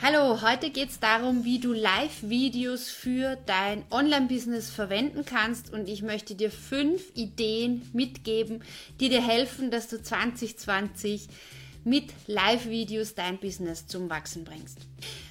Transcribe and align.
Hallo, 0.00 0.42
heute 0.42 0.70
geht 0.70 0.90
es 0.90 1.00
darum, 1.00 1.44
wie 1.44 1.58
du 1.58 1.72
Live-Videos 1.72 2.88
für 2.88 3.36
dein 3.46 3.82
Online-Business 3.90 4.70
verwenden 4.70 5.24
kannst 5.24 5.72
und 5.72 5.88
ich 5.88 6.02
möchte 6.02 6.36
dir 6.36 6.52
fünf 6.52 7.02
Ideen 7.16 7.82
mitgeben, 7.92 8.62
die 9.00 9.08
dir 9.08 9.20
helfen, 9.20 9.72
dass 9.72 9.88
du 9.88 10.00
2020 10.00 11.26
mit 11.82 12.12
Live-Videos 12.28 13.16
dein 13.16 13.38
Business 13.38 13.88
zum 13.88 14.08
Wachsen 14.08 14.44
bringst. 14.44 14.78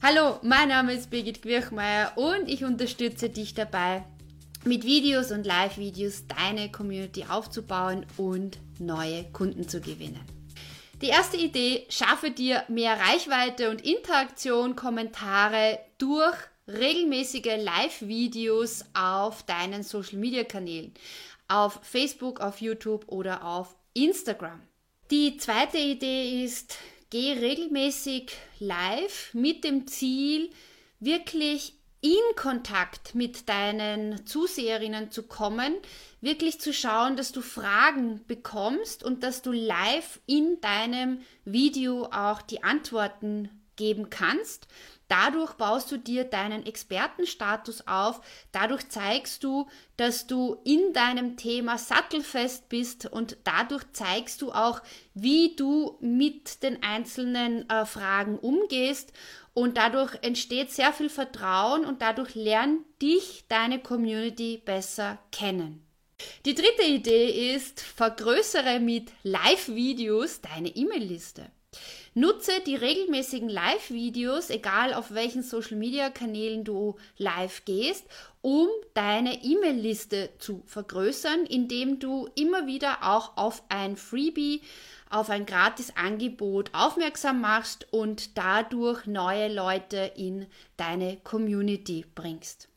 Hallo, 0.00 0.38
mein 0.42 0.68
Name 0.68 0.92
ist 0.92 1.10
Birgit 1.10 1.42
Quirchmeier 1.42 2.12
und 2.14 2.48
ich 2.48 2.62
unterstütze 2.62 3.30
dich 3.30 3.54
dabei, 3.54 4.04
mit 4.64 4.84
Videos 4.84 5.32
und 5.32 5.44
Live-Videos 5.44 6.28
deine 6.28 6.70
Community 6.70 7.24
aufzubauen 7.28 8.06
und 8.16 8.60
neue 8.78 9.24
Kunden 9.32 9.68
zu 9.68 9.80
gewinnen. 9.80 10.20
Die 11.02 11.08
erste 11.08 11.36
Idee, 11.36 11.84
schaffe 11.88 12.30
dir 12.30 12.62
mehr 12.68 12.96
Reichweite 12.96 13.70
und 13.70 13.84
Interaktion, 13.84 14.76
Kommentare 14.76 15.80
durch 15.98 16.36
regelmäßige 16.68 17.56
Live-Videos 17.58 18.84
auf 18.94 19.42
deinen 19.42 19.82
Social-Media-Kanälen, 19.82 20.94
auf 21.48 21.80
Facebook, 21.82 22.38
auf 22.38 22.60
YouTube 22.60 23.04
oder 23.08 23.44
auf 23.44 23.74
Instagram. 23.94 24.62
Die 25.10 25.36
zweite 25.38 25.78
Idee 25.78 26.44
ist, 26.44 26.78
geh 27.10 27.32
regelmäßig 27.32 28.30
live 28.60 29.34
mit 29.34 29.64
dem 29.64 29.88
Ziel, 29.88 30.50
wirklich 31.00 31.74
in 32.02 32.36
Kontakt 32.36 33.14
mit 33.14 33.48
deinen 33.48 34.26
Zuseherinnen 34.26 35.12
zu 35.12 35.22
kommen, 35.22 35.74
wirklich 36.20 36.60
zu 36.60 36.74
schauen, 36.74 37.16
dass 37.16 37.30
du 37.30 37.40
Fragen 37.40 38.20
bekommst 38.26 39.04
und 39.04 39.22
dass 39.22 39.40
du 39.40 39.52
live 39.52 40.20
in 40.26 40.60
deinem 40.60 41.20
Video 41.44 42.06
auch 42.06 42.42
die 42.42 42.64
Antworten 42.64 43.48
geben 43.76 44.10
kannst. 44.10 44.66
Dadurch 45.08 45.52
baust 45.54 45.92
du 45.92 45.98
dir 45.98 46.24
deinen 46.24 46.64
Expertenstatus 46.64 47.86
auf. 47.86 48.20
Dadurch 48.50 48.88
zeigst 48.88 49.44
du, 49.44 49.68
dass 49.98 50.26
du 50.26 50.56
in 50.64 50.94
deinem 50.94 51.36
Thema 51.36 51.76
sattelfest 51.76 52.68
bist 52.70 53.06
und 53.06 53.36
dadurch 53.44 53.84
zeigst 53.92 54.40
du 54.40 54.52
auch, 54.52 54.80
wie 55.12 55.54
du 55.54 55.98
mit 56.00 56.62
den 56.62 56.82
einzelnen 56.82 57.68
äh, 57.68 57.84
Fragen 57.84 58.38
umgehst 58.38 59.12
und 59.54 59.76
dadurch 59.76 60.14
entsteht 60.22 60.70
sehr 60.70 60.92
viel 60.92 61.10
Vertrauen 61.10 61.84
und 61.84 62.02
dadurch 62.02 62.34
lernt 62.34 62.80
dich 63.00 63.44
deine 63.48 63.78
Community 63.80 64.60
besser 64.64 65.18
kennen. 65.30 65.84
Die 66.44 66.54
dritte 66.54 66.84
Idee 66.84 67.54
ist, 67.54 67.80
vergrößere 67.80 68.80
mit 68.80 69.10
Live-Videos 69.24 70.40
deine 70.40 70.68
E-Mail-Liste. 70.68 71.50
Nutze 72.14 72.52
die 72.66 72.76
regelmäßigen 72.76 73.48
Live-Videos, 73.48 74.50
egal 74.50 74.92
auf 74.92 75.14
welchen 75.14 75.42
Social-Media-Kanälen 75.42 76.62
du 76.62 76.96
live 77.16 77.64
gehst, 77.64 78.04
um 78.42 78.68
deine 78.92 79.42
E-Mail-Liste 79.42 80.28
zu 80.38 80.62
vergrößern, 80.66 81.46
indem 81.46 81.98
du 81.98 82.28
immer 82.34 82.66
wieder 82.66 82.98
auch 83.02 83.38
auf 83.38 83.62
ein 83.70 83.96
Freebie 83.96 84.60
auf 85.12 85.30
ein 85.30 85.46
Gratis-Angebot 85.46 86.70
aufmerksam 86.72 87.40
machst 87.40 87.86
und 87.92 88.36
dadurch 88.38 89.06
neue 89.06 89.52
Leute 89.52 90.12
in 90.16 90.46
deine 90.76 91.18
Community 91.18 92.04
bringst. 92.14 92.68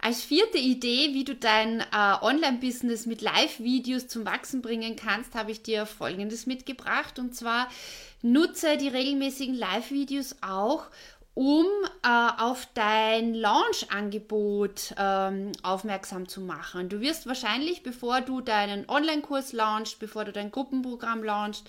Als 0.00 0.22
vierte 0.22 0.58
Idee, 0.58 1.14
wie 1.14 1.24
du 1.24 1.34
dein 1.34 1.80
äh, 1.80 1.84
Online-Business 2.20 3.06
mit 3.06 3.22
Live-Videos 3.22 4.08
zum 4.08 4.26
Wachsen 4.26 4.60
bringen 4.60 4.96
kannst, 4.96 5.34
habe 5.34 5.52
ich 5.52 5.62
dir 5.62 5.86
Folgendes 5.86 6.46
mitgebracht. 6.46 7.18
Und 7.18 7.34
zwar 7.34 7.68
nutze 8.20 8.76
die 8.76 8.88
regelmäßigen 8.88 9.54
Live-Videos 9.54 10.36
auch, 10.42 10.86
um 11.34 11.64
äh, 12.02 12.08
auf 12.38 12.68
dein 12.74 13.34
Launch-Angebot 13.34 14.94
ähm, 14.98 15.52
aufmerksam 15.62 16.28
zu 16.28 16.42
machen. 16.42 16.88
Du 16.88 17.00
wirst 17.00 17.26
wahrscheinlich, 17.26 17.82
bevor 17.82 18.20
du 18.20 18.40
deinen 18.40 18.88
Online-Kurs 18.88 19.52
launchst, 19.52 19.98
bevor 19.98 20.24
du 20.24 20.32
dein 20.32 20.50
Gruppenprogramm 20.50 21.24
launchst, 21.24 21.66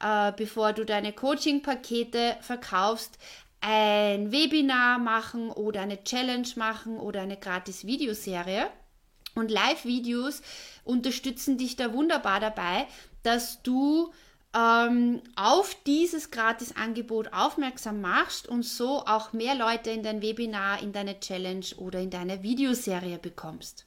äh, 0.00 0.32
bevor 0.32 0.72
du 0.72 0.84
deine 0.84 1.12
Coaching-Pakete 1.12 2.36
verkaufst, 2.40 3.18
ein 3.60 4.32
Webinar 4.32 4.98
machen 4.98 5.50
oder 5.50 5.82
eine 5.82 6.02
Challenge 6.02 6.48
machen 6.56 6.98
oder 6.98 7.22
eine 7.22 7.36
gratis 7.36 7.86
Videoserie. 7.86 8.68
Und 9.34 9.50
Live-Videos 9.50 10.42
unterstützen 10.84 11.58
dich 11.58 11.76
da 11.76 11.92
wunderbar 11.92 12.40
dabei, 12.40 12.86
dass 13.22 13.62
du 13.62 14.12
ähm, 14.56 15.20
auf 15.34 15.76
dieses 15.86 16.30
Gratis-Angebot 16.30 17.32
aufmerksam 17.32 18.00
machst 18.00 18.48
und 18.48 18.64
so 18.64 19.04
auch 19.04 19.32
mehr 19.32 19.54
Leute 19.54 19.90
in 19.90 20.02
dein 20.02 20.22
Webinar, 20.22 20.82
in 20.82 20.92
deine 20.92 21.20
Challenge 21.20 21.66
oder 21.76 22.00
in 22.00 22.10
deine 22.10 22.42
Videoserie 22.42 23.18
bekommst. 23.18 23.86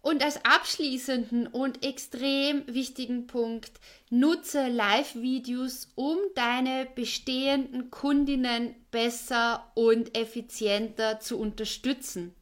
Und 0.00 0.22
als 0.22 0.44
abschließenden 0.44 1.48
und 1.48 1.84
extrem 1.84 2.62
wichtigen 2.68 3.26
Punkt, 3.26 3.72
nutze 4.08 4.68
Live-Videos, 4.68 5.88
um 5.96 6.16
deine 6.36 6.86
bestehenden 6.94 7.90
Kundinnen 7.90 8.76
besser 8.92 9.70
und 9.74 10.16
effizienter 10.16 11.18
zu 11.18 11.40
unterstützen. 11.40 12.36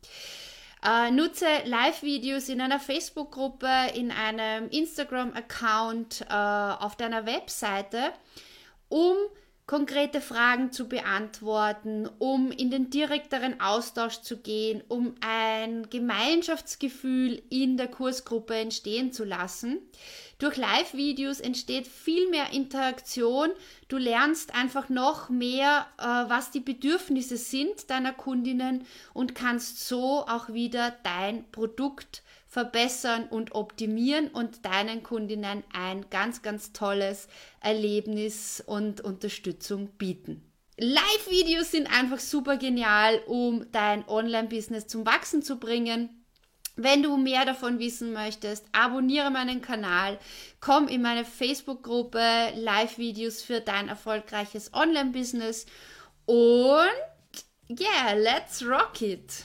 Äh, 0.84 1.10
nutze 1.10 1.46
Live-Videos 1.64 2.50
in 2.50 2.60
einer 2.60 2.78
Facebook-Gruppe, 2.78 3.68
in 3.94 4.10
einem 4.10 4.68
Instagram-Account, 4.68 6.26
äh, 6.28 6.34
auf 6.34 6.96
deiner 6.96 7.24
Webseite, 7.24 8.12
um 8.90 9.16
konkrete 9.66 10.20
Fragen 10.20 10.72
zu 10.72 10.88
beantworten, 10.88 12.06
um 12.18 12.52
in 12.52 12.70
den 12.70 12.90
direkteren 12.90 13.60
Austausch 13.60 14.20
zu 14.20 14.38
gehen, 14.38 14.82
um 14.88 15.14
ein 15.20 15.88
Gemeinschaftsgefühl 15.88 17.42
in 17.48 17.78
der 17.78 17.88
Kursgruppe 17.88 18.54
entstehen 18.56 19.12
zu 19.12 19.24
lassen. 19.24 19.78
Durch 20.38 20.58
Live-Videos 20.58 21.40
entsteht 21.40 21.86
viel 21.86 22.28
mehr 22.28 22.52
Interaktion. 22.52 23.50
Du 23.88 23.96
lernst 23.96 24.54
einfach 24.54 24.90
noch 24.90 25.30
mehr, 25.30 25.86
äh, 25.96 26.02
was 26.02 26.50
die 26.50 26.60
Bedürfnisse 26.60 27.38
sind 27.38 27.88
deiner 27.88 28.12
Kundinnen 28.12 28.84
und 29.14 29.34
kannst 29.34 29.88
so 29.88 30.26
auch 30.26 30.50
wieder 30.50 30.94
dein 31.04 31.50
Produkt 31.52 32.22
verbessern 32.54 33.26
und 33.30 33.56
optimieren 33.56 34.28
und 34.28 34.64
deinen 34.64 35.02
Kundinnen 35.02 35.64
ein 35.72 36.08
ganz, 36.08 36.40
ganz 36.40 36.72
tolles 36.72 37.26
Erlebnis 37.58 38.62
und 38.64 39.00
Unterstützung 39.00 39.88
bieten. 39.98 40.40
Live-Videos 40.78 41.72
sind 41.72 41.88
einfach 41.92 42.20
super 42.20 42.56
genial, 42.56 43.20
um 43.26 43.66
dein 43.72 44.08
Online-Business 44.08 44.86
zum 44.86 45.04
Wachsen 45.04 45.42
zu 45.42 45.58
bringen. 45.58 46.24
Wenn 46.76 47.02
du 47.02 47.16
mehr 47.16 47.44
davon 47.44 47.80
wissen 47.80 48.12
möchtest, 48.12 48.66
abonniere 48.70 49.32
meinen 49.32 49.60
Kanal, 49.60 50.16
komm 50.60 50.86
in 50.86 51.02
meine 51.02 51.24
Facebook-Gruppe 51.24 52.52
Live-Videos 52.54 53.42
für 53.42 53.62
dein 53.62 53.88
erfolgreiches 53.88 54.72
Online-Business 54.72 55.66
und 56.26 57.80
yeah, 57.80 58.12
let's 58.14 58.64
rock 58.64 59.02
it! 59.02 59.44